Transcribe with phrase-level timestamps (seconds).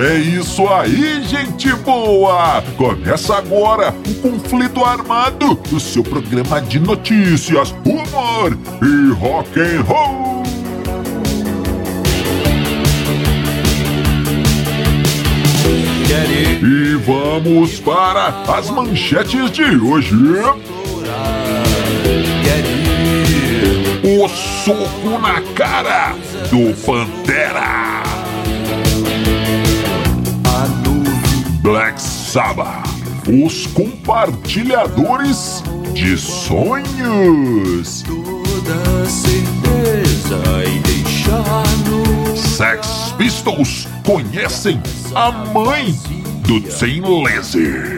[0.00, 2.62] É isso aí, gente boa!
[2.76, 10.28] Começa agora o Conflito Armado, o seu programa de notícias, humor e rock and roll.
[16.62, 20.14] E vamos para as manchetes de hoje.
[24.04, 26.14] O soco na cara
[26.50, 27.87] do Pantera.
[32.28, 32.84] Sabbath,
[33.26, 35.62] os compartilhadores
[35.94, 38.02] de sonhos.
[38.02, 44.78] Toda certeza e deixar no Sex Pistols conhecem
[45.14, 45.98] a mãe
[46.46, 47.97] do Tim Lizzy.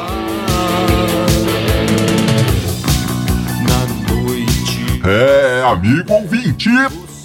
[5.03, 6.69] É, amigo ouvinte,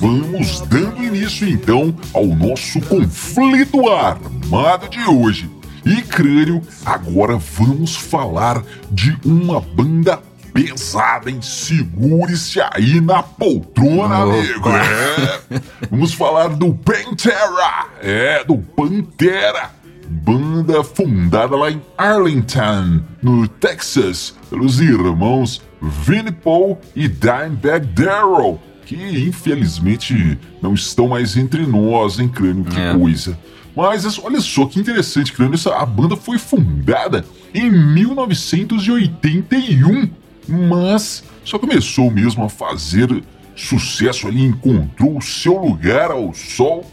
[0.01, 5.51] vamos dando início então ao nosso conflito armado de hoje.
[5.85, 10.19] E crânio, agora vamos falar de uma banda
[10.55, 11.41] pesada, hein?
[11.43, 14.71] Segure-se aí na poltrona, amigo.
[14.71, 15.61] É.
[15.91, 17.89] Vamos falar do Pantera.
[18.01, 19.76] É, do Pantera.
[20.09, 28.95] Banda fundada lá em Arlington, no Texas, pelos irmãos Vinnie Paul e Dimebag Darrell, que
[29.29, 32.65] infelizmente não estão mais entre nós, hein, crânio?
[32.65, 32.95] Que É.
[32.97, 33.39] coisa.
[33.77, 35.55] Mas essa- olha só que interessante, crânio.
[35.55, 40.09] Essa, a banda foi fundada em 1981,
[40.49, 43.23] mas só começou mesmo a fazer
[43.55, 46.84] sucesso ali, encontrou o seu lugar ao sol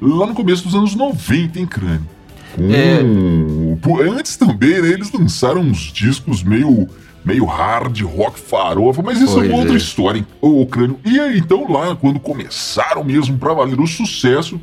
[0.00, 2.06] lá no começo dos anos 90, hein, crânio?
[2.54, 6.88] Com- Pô, Antes também, né, eles lançaram uns discos meio,
[7.24, 9.76] meio hard rock farofa, mas isso é Pois uma outra é.
[9.76, 10.26] história, hein?
[10.40, 10.98] Ô, crânio.
[11.04, 14.60] E aí, então lá, quando começaram mesmo pra valer o sucesso,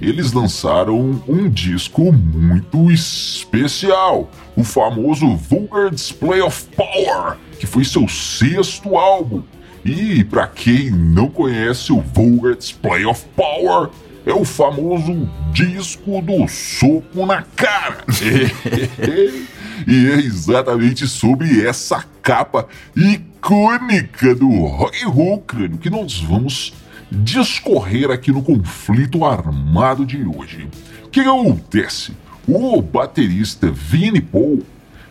[0.00, 8.06] eles lançaram um disco muito especial, o famoso Vulgar Display of Power, que foi seu
[8.08, 9.42] sexto álbum.
[9.84, 13.88] E pra quem não conhece o Vulgar Display of Power,
[14.26, 18.04] é o famoso disco do soco na cara.
[19.86, 22.66] e é exatamente sobre essa capa
[22.96, 26.74] icônica do rock and roll, crânio, que nós vamos
[27.10, 30.68] discorrer aqui no conflito armado de hoje.
[31.04, 32.12] O que acontece?
[32.48, 34.60] O baterista Vinnie Paul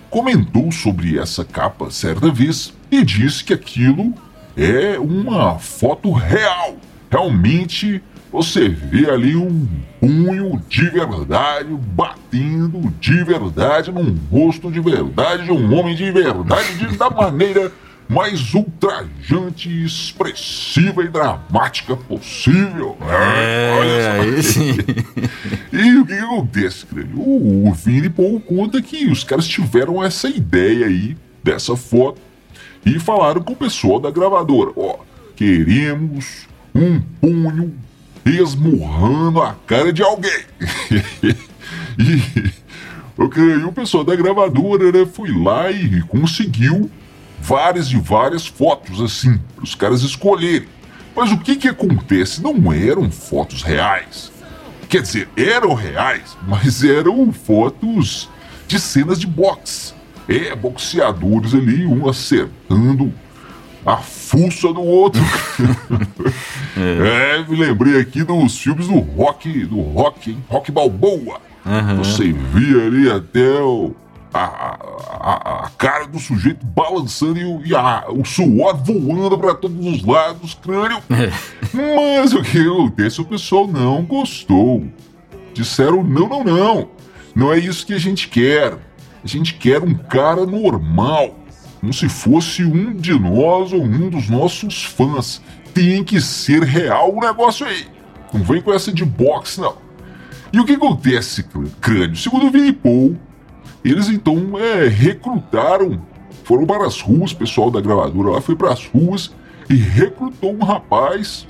[0.10, 4.14] comentou sobre essa capa certa vez e disse que aquilo
[4.58, 6.76] é uma foto real.
[7.10, 8.02] Realmente
[8.36, 9.68] você vê ali um
[10.00, 16.78] punho de verdade batendo de verdade num rosto de verdade de um homem de verdade
[16.78, 17.72] de- da maneira
[18.08, 22.96] mais ultrajante, expressiva e dramática possível.
[23.02, 24.62] Olha só.
[24.62, 25.26] É.
[25.74, 27.18] E o que, que acontece, crânio?
[27.20, 32.22] O, o Vini Paul conta que os caras tiveram essa ideia aí, dessa foto,
[32.86, 34.98] e falaram com o pessoal da gravadora: ó,
[35.36, 37.74] queremos um punho
[38.26, 40.44] esmurrando a cara de alguém.
[42.00, 42.52] e
[43.18, 46.90] o, crânio, o pessoal da gravadora né, foi lá e conseguiu
[47.40, 50.68] várias e várias fotos assim, para os caras escolherem.
[51.16, 52.42] Mas o que que acontece?
[52.42, 54.32] Não eram fotos reais.
[54.90, 58.30] Quer dizer, eram reais, mas eram fotos
[58.68, 59.94] de cenas de boxe.
[60.28, 63.14] É, boxeadores ali, um acertando
[63.86, 65.22] a fuça do outro.
[66.78, 67.46] é.
[67.48, 70.44] me lembrei aqui dos filmes do rock, do rock, hein?
[70.50, 71.40] Rock Balboa.
[71.98, 73.94] Você via ali até o,
[74.34, 79.56] a, a- a- cara do sujeito balançando e, o- e a- o suor voando para
[79.56, 81.00] todos os lados, crânio.
[81.74, 83.20] Mas o que acontece?
[83.22, 84.84] O pessoal não gostou.
[85.54, 86.90] Disseram: não, não, não.
[87.36, 88.74] Não é isso que a gente quer.
[89.24, 91.36] A gente quer um cara normal.
[91.80, 95.42] Como se fosse um de nós ou um dos nossos fãs.
[95.74, 97.86] Tem que ser real o negócio aí.
[98.34, 99.76] Não vem com essa de boxe, não.
[100.54, 102.16] E o que acontece, cr- crânio?
[102.16, 103.18] Segundo o Vini Paul,
[103.84, 106.02] eles então é, recrutaram,
[106.44, 109.32] foram para as ruas, o pessoal da gravadora lá foi para as ruas
[109.70, 111.46] e recrutou um rapaz,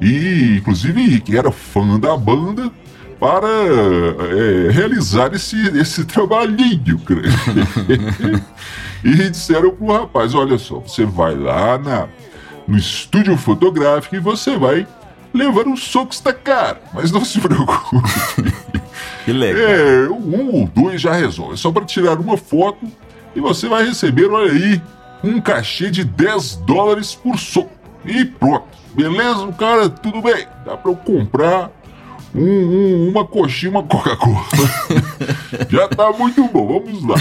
[0.00, 2.70] e inclusive que era fã da banda,
[3.20, 7.22] para é, realizar esse, esse trabalhinho, creio.
[9.04, 12.08] e disseram pro rapaz: olha só, você vai lá na,
[12.66, 14.86] no estúdio fotográfico e você vai
[15.32, 16.80] levar uns socos da cara.
[16.92, 18.52] Mas não se preocupe.
[19.24, 19.62] Que legal.
[19.62, 21.54] É, um ou dois já resolve.
[21.54, 22.86] É só para tirar uma foto
[23.34, 24.82] e você vai receber, olha aí,
[25.22, 27.70] um cachê de 10 dólares por soco.
[28.04, 28.66] E pronto.
[28.94, 29.88] Beleza, cara?
[29.88, 30.46] Tudo bem.
[30.66, 31.70] Dá para eu comprar
[32.34, 34.44] um, um, uma coxinha, uma Coca-Cola.
[35.70, 36.80] já tá muito bom.
[36.80, 37.16] Vamos lá.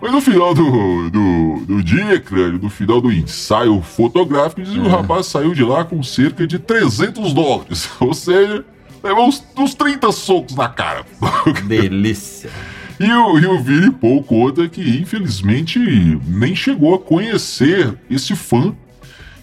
[0.00, 4.88] Mas no final do, do, do dia, crânio, no final do ensaio fotográfico, que o
[4.88, 7.90] rapaz saiu de lá com cerca de 300 dólares.
[7.98, 8.64] Ou seja,
[9.02, 11.04] levou uns, uns 30 socos na cara.
[11.66, 12.50] Delícia.
[12.98, 15.78] E o, e o Vini Paul conta que, infelizmente,
[16.26, 18.74] nem chegou a conhecer esse fã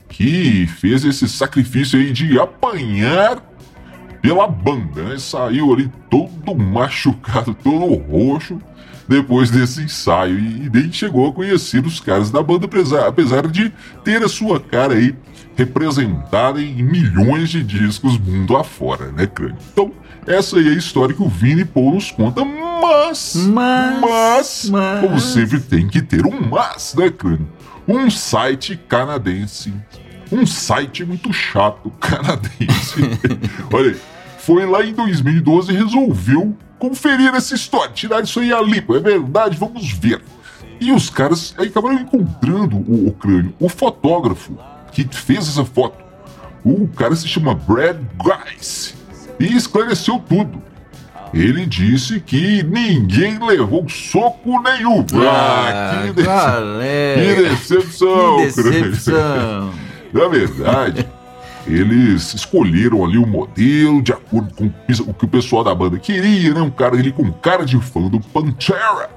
[0.09, 3.41] que fez esse sacrifício aí de apanhar
[4.23, 5.17] pela banda, né?
[5.19, 8.57] Saiu ali todo machucado, todo roxo
[9.07, 13.69] depois desse ensaio e nem chegou a conhecer os caras da banda, apesar, apesar de
[14.01, 15.13] ter a sua cara aí
[15.57, 19.57] representada em milhões de discos mundo afora, né, Crânio?
[19.73, 19.91] Então,
[20.25, 25.01] essa aí é a história que o Vini Paul nos conta, mas, Mas, mas, mas-
[25.01, 27.47] como sempre tem que ter um mas, né, Crânio?
[27.85, 29.73] Um site canadense,
[30.31, 33.01] um site muito chato canadense,
[33.71, 33.97] olha aí,
[34.45, 38.99] foi lá em 2012 e resolveu conferir essa história, tirar isso aí a limpo, é
[38.99, 40.21] verdade, vamos ver.
[40.81, 44.57] E os caras aí acabaram encontrando o, o crânio, o fotógrafo
[44.91, 46.03] que fez essa foto.
[46.65, 48.95] O cara se chama Brad Guys
[49.39, 50.61] e esclareceu tudo.
[51.33, 55.05] Ele disse que ninguém levou soco nenhum.
[55.25, 57.35] Ah, que, dece- galera.
[57.35, 59.73] que decepção, Que decepção.
[60.13, 61.07] Na verdade,
[61.67, 66.53] eles escolheram ali o modelo de acordo com o que o pessoal da banda queria,
[66.53, 66.61] né?
[66.61, 69.09] Um cara ali com cara de fã do Pantera.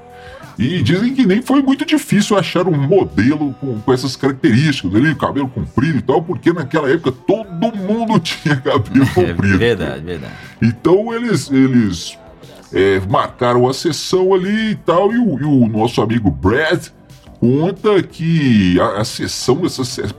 [0.58, 5.14] E dizem que nem foi muito difícil achar um modelo com, com essas características ali,
[5.14, 9.58] cabelo comprido e tal, porque naquela época todo mundo tinha cabelo É comprido.
[9.58, 10.32] verdade, verdade.
[10.62, 12.18] Então eles, eles
[12.72, 16.86] é, marcaram a sessão ali e tal, e o, e o nosso amigo Brad
[17.38, 19.60] conta que a, a sessão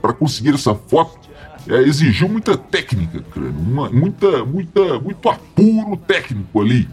[0.00, 1.27] para conseguir essa foto
[1.68, 6.88] é, exigiu muita técnica, cara, uma- muita, muita, muito apuro técnico ali.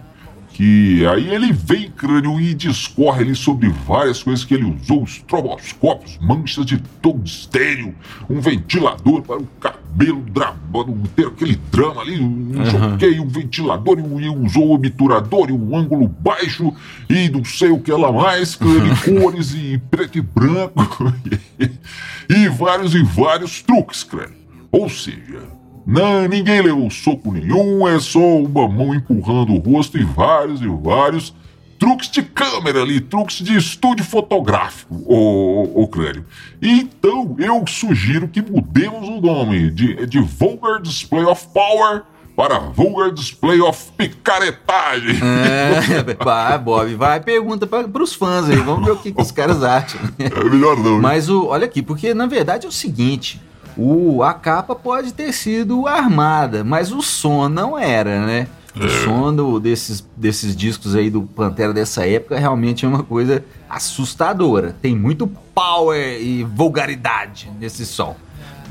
[0.50, 6.18] Que aí ele vem, crânio, e discorre ali sobre várias coisas que ele usou: estroboscópios,
[6.22, 7.94] manchas de tungstênio,
[8.30, 13.28] um ventilador para o cabelo dramando, ter aquele drama ali, não sei o que, um
[13.28, 16.74] ventilador, e, usou o obturador, e um ângulo baixo,
[17.10, 21.14] e não sei o que lá mais, crânio, cores e preto e branco,
[22.30, 24.45] e vários e vários truques, crânio.
[24.76, 25.42] Ou seja,
[25.88, 30.68] não, ninguém levou soco nenhum, é só uma mão empurrando o rosto e vários e
[30.68, 31.34] vários
[31.80, 36.26] truques de câmera ali, truques de estúdio fotográfico, ô, ô crânio.
[36.62, 42.04] Então eu sugiro que mudemos o nome de, de Vulgar Display of Power
[42.36, 45.22] para Vulgar Display of Picaretagem.
[45.24, 49.32] É, vai, Bob, vai, pergunta para os fãs aí, vamos ver o que, que os
[49.32, 50.02] caras acham.
[50.20, 51.00] É melhor não.
[51.00, 53.42] Mas o, olha aqui, porque na verdade é o seguinte:
[53.78, 58.48] o, a capa pode ter sido armada, mas o som não era, né?
[58.76, 63.44] O som do- desses, desses discos aí do Pantera dessa época realmente é uma coisa
[63.70, 64.76] assustadora.
[64.82, 68.18] Tem muito power e vulgaridade nesse som.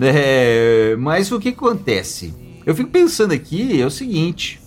[0.01, 2.35] É, mas o que acontece?
[2.67, 4.61] Eu fico pensando aqui, é o seguinte.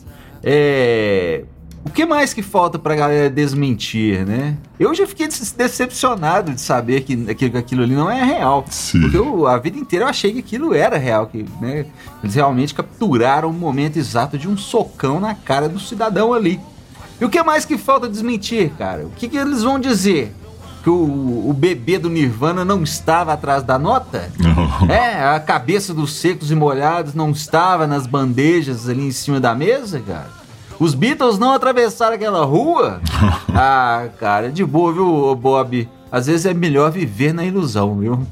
[0.43, 1.43] É,
[1.87, 4.57] o que mais que falta pra galera desmentir, né?
[4.77, 8.65] Eu já fiquei decepcionado de saber que aquilo, aquilo ali não é real.
[8.69, 9.01] Sim.
[9.01, 11.85] Porque eu, a vida inteira eu achei que aquilo era real, que né,
[12.21, 16.59] eles realmente capturaram o momento exato de um socão na cara do cidadão ali.
[17.19, 19.05] E o que mais que falta desmentir, cara?
[19.05, 20.35] O que, que eles vão dizer?
[20.83, 24.29] Que o, o bebê do Nirvana não estava atrás da nota?
[24.37, 24.91] Não.
[24.91, 29.55] É, a cabeça dos secos e molhados não estava nas bandejas ali em cima da
[29.55, 30.36] mesa, cara?
[30.79, 33.01] Os Beatles não atravessaram aquela rua?
[33.59, 35.89] Ah, cara, de boa, viu, Bob?
[36.11, 38.27] Às vezes é melhor viver na ilusão, viu?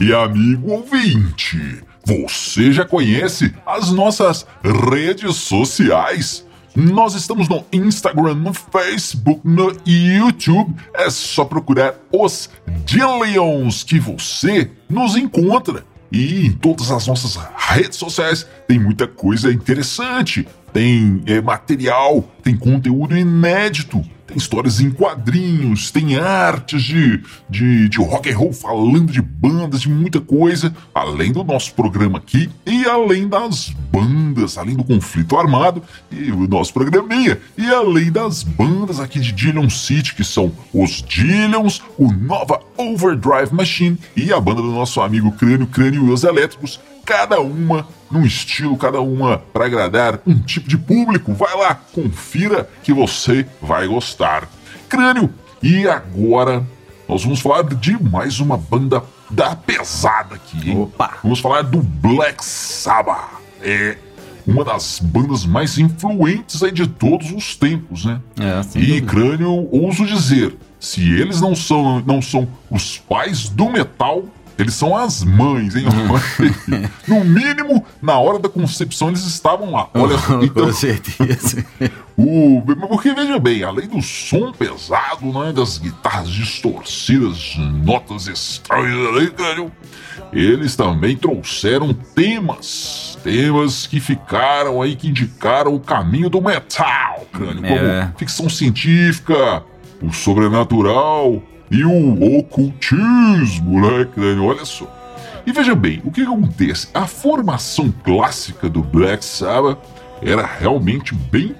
[0.00, 4.46] E amigo ouvinte, você já conhece as nossas
[4.90, 6.46] redes sociais?
[6.74, 10.74] Nós estamos no Instagram, no Facebook, no YouTube.
[10.94, 12.48] É só procurar os
[12.84, 15.84] Dillions que você nos encontra.
[16.12, 20.46] E em todas as nossas redes sociais tem muita coisa interessante.
[20.72, 27.98] Tem é, material, tem conteúdo inédito, tem histórias em quadrinhos, tem artes de, de, de
[27.98, 32.84] rock and roll falando de bandas, de muita coisa, além do nosso programa aqui e
[32.86, 39.00] além das bandas, além do conflito armado e o nosso programinha, e além das bandas
[39.00, 44.62] aqui de Dillion City, que são os Dillions, o Nova Overdrive Machine e a banda
[44.62, 49.66] do nosso amigo Crânio, Crânio e os Elétricos, cada uma num estilo, cada uma para
[49.66, 51.32] agradar um tipo de público.
[51.32, 54.48] Vai lá, confira que você vai gostar.
[54.88, 56.64] Crânio, e agora
[57.08, 60.80] nós vamos falar de mais uma banda da pesada aqui, hein?
[60.82, 61.18] Opa!
[61.22, 63.40] Vamos falar do Black Sabbath.
[63.62, 63.96] É
[64.46, 68.20] uma das bandas mais influentes aí de todos os tempos, né?
[68.40, 69.06] É, E dúvida.
[69.06, 74.24] Crânio, ouso dizer, se eles não são, não são os pais do metal,
[74.62, 75.84] eles são as mães, hein?
[77.06, 79.88] no mínimo, na hora da concepção, eles estavam lá.
[79.94, 81.64] Olha, então, Com certeza.
[82.16, 89.30] o, porque veja bem, além do som pesado, né, das guitarras distorcidas, notas estranhas ali,
[89.30, 89.72] Crânio,
[90.32, 97.64] eles também trouxeram temas, temas que ficaram aí, que indicaram o caminho do metal, Crânio,
[97.64, 98.02] É.
[98.02, 99.62] como ficção científica,
[100.02, 104.44] o sobrenatural e o ocultismo, né, Crânio?
[104.44, 104.86] Olha só.
[105.46, 106.88] E veja bem, o que acontece?
[106.92, 109.78] A formação clássica do Black Sabbath
[110.22, 111.54] era realmente bem,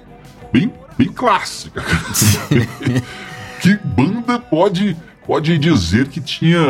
[0.51, 1.83] bem, bem clássica.
[3.61, 6.65] que banda pode pode dizer que tinha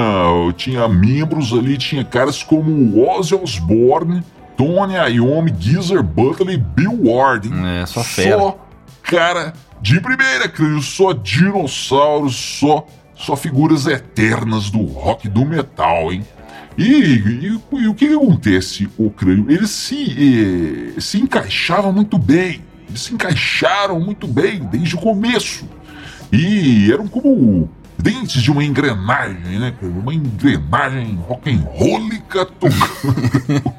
[0.56, 4.24] tinha membros ali, tinha caras como Ozzy Osbourne,
[4.56, 7.48] Tony Iommi, Geezer Butler e Bill Ward.
[7.48, 7.82] hein?
[7.82, 8.38] É, só fera.
[8.38, 8.68] Só
[9.04, 12.86] cara de primeira, creio, só dinossauros, só
[13.22, 16.26] só figuras eternas do rock e do metal, hein?
[16.78, 19.46] E, e- e o que, que acontece, o crânio?
[19.50, 22.62] Eles se, eh, se encaixavam muito bem.
[22.90, 25.66] Eles se encaixaram muito bem desde o começo.
[26.32, 29.74] E eram como dentes de uma engrenagem, né?
[29.82, 33.74] Uma engrenagem rock'n'rollica tocando,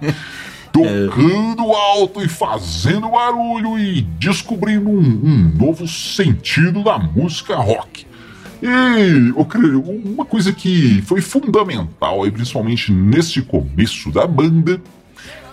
[0.72, 8.06] tocando alto e fazendo barulho e descobrindo um, um novo sentido da música rock.
[8.62, 14.80] E, ô, Crânio, uma coisa que foi fundamental, aí, principalmente nesse começo da banda,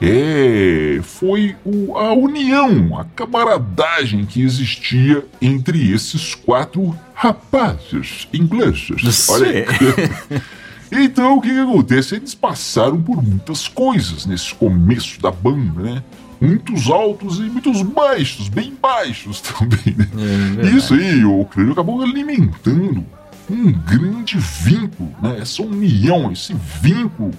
[0.01, 9.27] é, foi o- a união, a camaradagem que existia entre esses quatro rapazes ingleses.
[9.29, 9.65] Olha aí.
[10.91, 12.15] Então, o que, que acontece?
[12.15, 16.03] Eles passaram por muitas coisas nesse começo da banda, né?
[16.41, 20.07] Muitos altos e muitos baixos, bem baixos também, né?
[20.13, 20.77] verdade.
[20.77, 23.05] Isso aí, o crânio acabou alimentando
[23.49, 25.39] um grande vínculo, né?
[25.41, 27.31] Essa união, esse vínculo.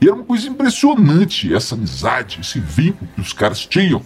[0.00, 4.02] E era uma coisa impressionante, essa amizade, esse vínculo que os caras tinham.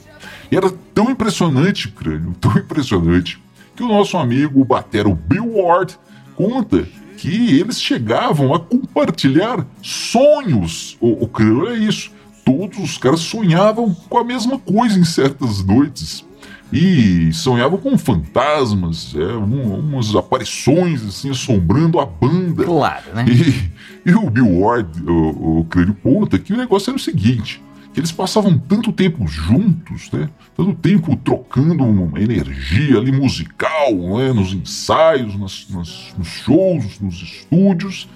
[0.51, 3.41] E era tão impressionante, crânio, tão impressionante,
[3.77, 5.97] que o nosso amigo o batero Bill Ward
[6.35, 10.97] conta que eles chegavam a compartilhar sonhos.
[11.01, 12.11] O, o crânio é isso.
[12.59, 16.25] Todos os caras sonhavam com a mesma coisa em certas noites.
[16.73, 22.65] E sonhavam com fantasmas, é, um- umas aparições assim, assombrando a banda.
[22.65, 23.25] Claro, né?
[23.29, 27.61] E, e o Bill Ward, o, o Crânio, conta que o negócio era o seguinte:
[27.93, 30.29] que eles passavam tanto tempo juntos, né?
[30.57, 34.33] Tanto tempo trocando uma energia ali musical, né?
[34.33, 38.09] Nos ensaios, nas- nas- nos shows, nos estúdios,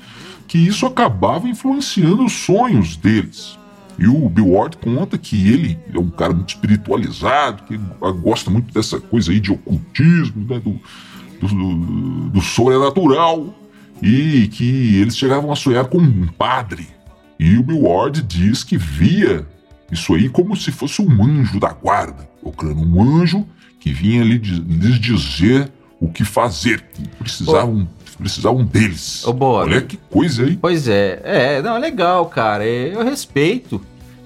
[0.47, 3.59] que isso acabava influenciando os sonhos deles.
[3.99, 7.79] E o Bill Ward conta que ele é um cara muito espiritualizado, que
[8.23, 10.61] gosta muito dessa coisa aí de ocultismo, né?
[10.61, 10.81] do,
[11.41, 13.55] do, do sobrenatural
[14.03, 16.89] e que eles chegavam a sonhar com um padre.
[17.39, 19.47] E o Bill Ward diz que via
[19.91, 23.47] isso aí como se fosse um anjo da guarda, claro, um anjo
[23.79, 25.71] que vinha lhes dizer
[26.01, 29.27] o que fazer, que precisavam, precisavam deles.
[29.27, 29.71] Ô, Bob.
[29.71, 30.57] Olha que coisa aí.
[30.57, 32.65] Pois é, é, não, legal, cara.
[32.65, 33.81] é, Eu respeito,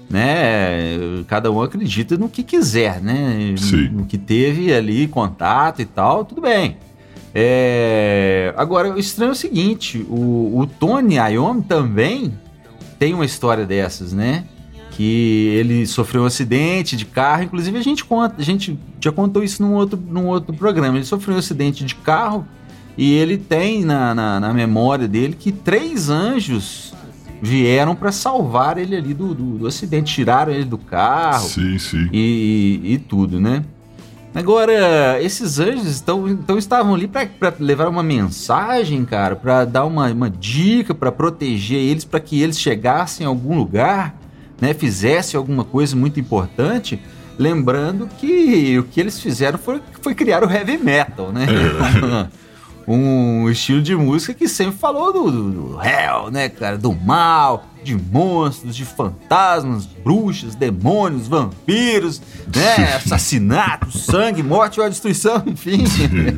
[0.09, 0.97] né?
[1.27, 3.53] Cada um acredita no que quiser, né?
[3.57, 3.89] Sim.
[3.89, 6.77] No que teve ali contato e tal, tudo bem.
[7.33, 12.33] É, Agora, o estranho é o seguinte: o, o Tony Iommi também
[12.97, 14.45] tem uma história dessas, né?
[14.91, 19.41] Que ele sofreu um acidente de carro, inclusive a gente conta, a gente já contou
[19.41, 20.97] isso num outro, num outro programa.
[20.97, 22.45] Ele sofreu um acidente de carro
[22.99, 26.93] e ele tem na, na, na memória dele que três anjos
[27.41, 32.09] vieram para salvar ele ali do, do, do acidente, tiraram ele do carro Sim, sim.
[32.11, 33.63] e, e tudo, né?
[34.35, 40.11] Agora, esses anjos então, então estavam ali para levar uma mensagem, cara, para dar uma,
[40.11, 44.13] uma dica, para proteger eles, para que eles chegassem a algum lugar,
[44.59, 44.73] né?
[44.73, 46.99] Fizessem alguma coisa muito importante.
[47.37, 51.47] Lembrando que o que eles fizeram foi, foi criar o heavy metal, né?
[52.95, 56.77] um estilo de música que sempre falou do, do, do hell, né, cara?
[56.77, 62.21] Do mal, de monstros, de fantasmas, bruxas, demônios, vampiros,
[62.53, 62.95] né?
[62.97, 65.83] Assassinato, sangue, morte ou destruição, enfim.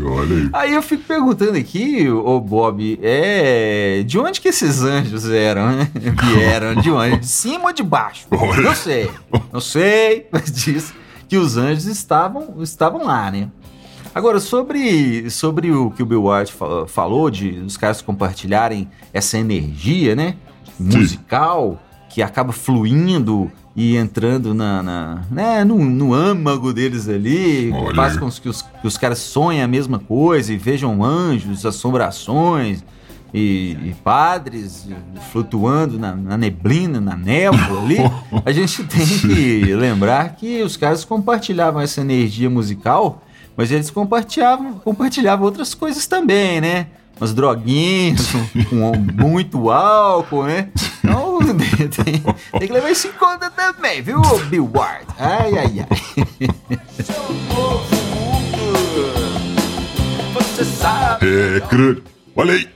[0.05, 0.49] Olha aí.
[0.51, 4.03] Aí eu fico perguntando aqui, ô Bob, é.
[4.05, 5.89] De onde que esses anjos eram, né?
[5.95, 6.75] Vieram?
[6.75, 7.19] De onde?
[7.19, 8.27] De cima ou de baixo?
[8.29, 8.61] Olha.
[8.61, 9.09] Não sei.
[9.53, 10.93] Não sei, mas diz
[11.27, 13.47] que os anjos estavam, estavam lá, né?
[14.13, 20.15] Agora, sobre, sobre o que o Bill fa- falou, de os caras compartilharem essa energia,
[20.15, 20.35] né?
[20.79, 27.89] Musical, que acaba fluindo e entrando na, na- né, no, no âmago deles ali, Olha
[27.89, 31.65] que faz com que os, que os caras sonhem a mesma coisa e vejam anjos,
[31.65, 32.83] assombrações
[33.33, 34.89] e, e padres
[35.31, 37.97] flutuando na, na neblina, na névoa ali.
[38.45, 43.23] A gente tem que lembrar que os caras compartilhavam essa energia musical,
[43.55, 46.87] mas eles compartilhavam, compartilhavam outras coisas também, né?
[47.19, 48.91] Umas droguinhas, com, com
[49.27, 50.69] muito álcool, né?
[51.03, 55.05] Então tem, tem- que levar isso em conta também, viu, Bill Ward?
[55.19, 57.01] Ai, ai, ai.
[61.21, 62.03] É, crânio.
[62.35, 62.67] Olha aí.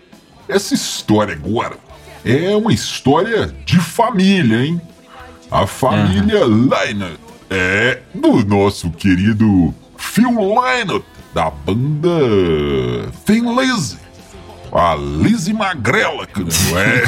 [0.47, 1.77] Essa história agora
[2.23, 4.79] é uma história de família, hein?
[5.49, 12.09] A família Lynott é do nosso querido Phil Lynott, da banda
[13.25, 13.97] Thin Lizzy.
[14.71, 16.51] A Lizzy Magrela, crânio.
[16.77, 17.03] É.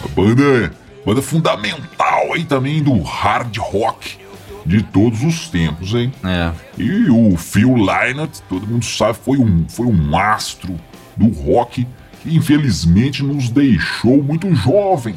[0.04, 0.72] a banda,
[1.04, 4.18] banda fundamental aí também do hard rock
[4.64, 6.12] de todos os tempos, hein?
[6.24, 6.52] É.
[6.76, 10.78] E o Phil Lynott, todo mundo sabe, foi um, foi um astro
[11.16, 11.86] do rock
[12.22, 15.16] que infelizmente nos deixou muito jovem.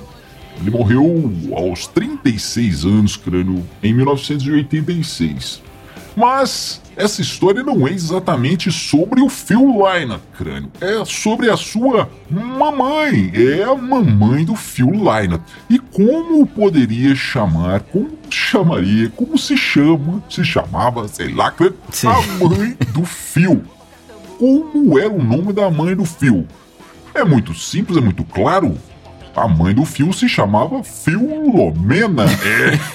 [0.60, 5.62] Ele morreu aos 36 anos, crânio, em 1986.
[6.16, 10.72] Mas essa história não é exatamente sobre o Phil Lynott, crânio.
[10.82, 13.32] É sobre a sua mamãe.
[13.34, 15.44] É a mamãe do Phil Lynott.
[15.70, 22.08] E como poderia chamar, como chamaria, como se chama, se chamava, sei lá, crânio, Sim.
[22.08, 23.64] a mãe do Phil.
[24.38, 26.48] Como era o nome da mãe do Phil?
[27.14, 28.78] É muito simples, é muito claro.
[29.36, 32.26] A mãe do Phil se chamava Filomena.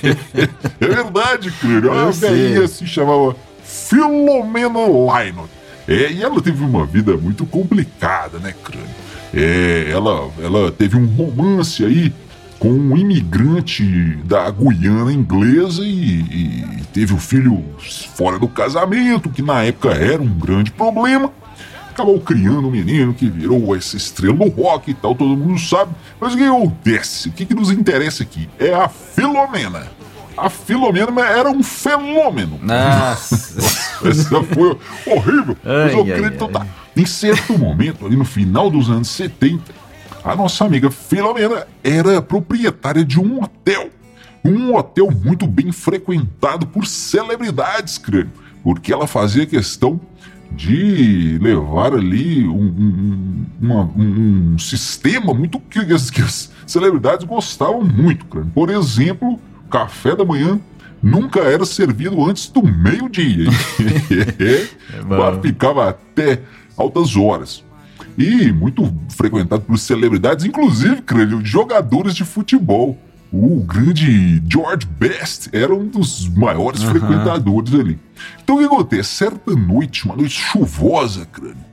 [0.02, 1.92] É, é verdade, crânio.
[1.92, 5.50] A velhinha se chamava Filomena Lynott.
[5.88, 8.88] É, e ela teve uma vida muito complicada, né, crânio?
[9.32, 12.12] É, ela, ela teve um romance aí
[12.58, 13.84] com um imigrante
[14.24, 17.62] da Guiana inglesa e, e teve o filho
[18.14, 21.32] fora do casamento, que na época era um grande problema
[21.96, 25.92] acabou criando um menino que virou essa estrela do rock e tal, todo mundo sabe.
[26.20, 27.28] Mas o que acontece?
[27.30, 28.48] O que, que nos interessa aqui?
[28.58, 29.86] É a Filomena.
[30.36, 32.60] A Filomena era um fenômeno.
[32.62, 33.58] Nossa.
[34.06, 35.56] Essa foi horrível.
[35.64, 36.52] Mas eu Ai, ai, acredito ai.
[36.52, 36.66] tá.
[36.94, 39.62] Em certo momento, ali no final dos anos 70,
[40.22, 43.88] a nossa amiga Filomena era proprietária de um hotel.
[44.44, 48.32] Um hotel muito bem frequentado por celebridades, crânio.
[48.62, 49.98] Porque ela fazia questão
[50.52, 57.26] de levar ali um, um- uma- um- um sistema muito que as, que as celebridades
[57.26, 58.50] gostavam muito, crânio.
[58.54, 59.38] Por exemplo,
[59.70, 60.58] café da manhã
[61.02, 63.50] nunca era servido antes do meio-dia.
[65.06, 66.40] bar ficava até
[66.76, 67.64] altas horas.
[68.18, 72.98] E muito frequentado por celebridades, inclusive, crânio, jogadores de futebol.
[73.38, 77.98] O grande George Best era um dos maiores frequentadores ali.
[78.42, 79.10] Então o que acontece?
[79.10, 81.64] Certa noite, uma noite chuvosa, crânio,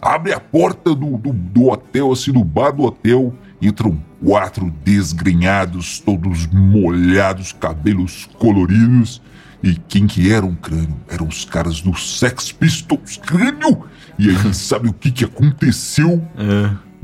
[0.00, 5.98] abre a porta do, do, do hotel, assim, do bar do hotel, entram quatro desgrenhados,
[5.98, 9.20] todos molhados, cabelos coloridos.
[9.64, 10.94] E quem que eram, crânio?
[11.08, 13.84] Eram os caras do Sex Pistols, crânio!
[14.16, 16.22] E aí, sabe o que que aconteceu?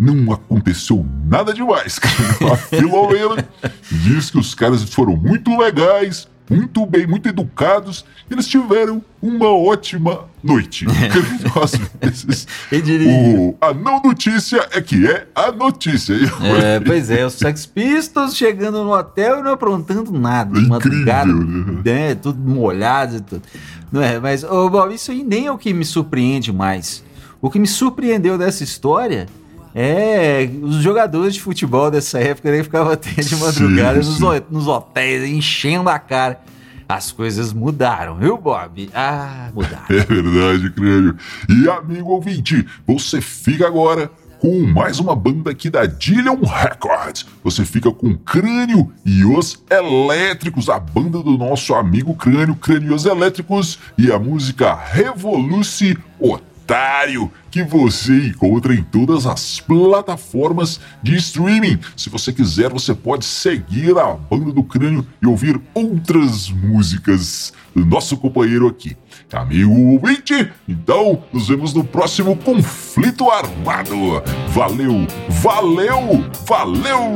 [0.00, 2.14] Não aconteceu nada demais, cara.
[2.54, 3.46] A Filomena
[3.90, 9.48] diz que os caras foram muito legais, muito bem, muito educados, e eles tiveram uma
[9.50, 10.86] ótima noite.
[11.62, 13.08] Às vezes, Quem diria?
[13.12, 16.14] o- a não notícia é que é a notícia.
[16.64, 20.50] É, pois é, os Sex Pistols chegando no hotel e não aprontando nada.
[20.58, 21.82] Incrível, madrugada, né?
[21.84, 22.14] né?
[22.14, 23.42] Tudo molhado e tudo.
[23.92, 27.04] Não é, mas, ô, Bob, isso aí nem é o que me surpreende mais.
[27.42, 29.26] O que me surpreendeu dessa história
[29.74, 34.42] é, os jogadores de futebol dessa época nem ficavam até de madrugada sim, sim.
[34.50, 36.40] Nos, hotéis, enchendo a cara.
[36.88, 38.90] As coisas mudaram, viu, Bob?
[38.92, 39.84] Ah, mudaram.
[39.90, 41.16] É verdade, Crânio.
[41.48, 47.26] E, amigo ouvinte, você fica agora com mais uma banda aqui da Dillion Records.
[47.44, 52.94] Você fica com Crânio e os Elétricos, a banda do nosso amigo Crânio, Crânio e
[52.94, 55.96] os Elétricos, e a música Revoluce
[57.50, 61.80] que você encontra em todas as plataformas de streaming.
[61.96, 67.84] Se você quiser, você pode seguir a Banda do Crânio e ouvir outras músicas do
[67.84, 68.96] nosso companheiro aqui,
[69.32, 70.50] amigo ouvinte.
[70.68, 74.22] Então, nos vemos no próximo Conflito Armado.
[74.48, 77.14] Valeu, valeu, valeu!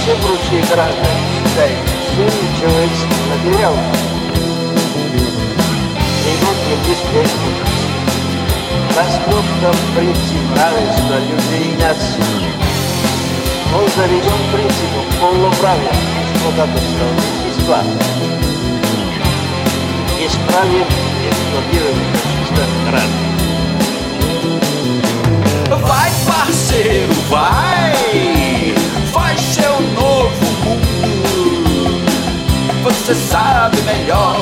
[0.00, 2.24] все прочие граждане Китая, все
[2.58, 3.82] человечество набирало.
[6.24, 6.56] И человеческий здесь идут
[6.88, 7.64] беспрестники.
[8.96, 12.48] Поступком принцип равенства людей и нации.
[13.74, 15.94] Он заведен принципом полноправия
[16.32, 17.80] эксплуататорского вещества.
[20.18, 20.88] Исправим
[21.28, 23.24] эксплуатирование общества граждан.
[25.86, 27.79] Вай, parceiro, вай!
[33.14, 34.39] sabe melhor.